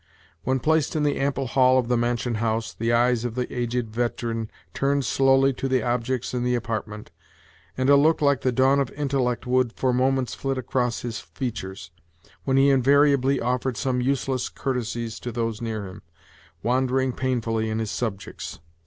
[0.43, 3.91] When placed in the ample hall of the mansion house, the eyes of the aged
[3.93, 7.11] veteran turned slowly to the objects in the apartment,
[7.77, 11.91] and a look like the dawn of intellect would, for moments flit across his features,
[12.45, 16.01] when he invariably offered some use less courtesies to those near him,
[16.63, 18.57] wandering painfully in his subjects.